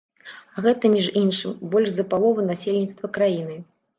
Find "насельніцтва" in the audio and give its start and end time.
2.49-3.13